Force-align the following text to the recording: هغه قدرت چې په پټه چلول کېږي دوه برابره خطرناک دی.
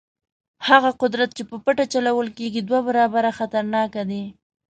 هغه 0.67 0.89
قدرت 1.01 1.29
چې 1.37 1.43
په 1.49 1.55
پټه 1.63 1.85
چلول 1.93 2.27
کېږي 2.37 2.61
دوه 2.63 2.79
برابره 2.87 3.29
خطرناک 3.39 3.91
دی. 4.09 4.23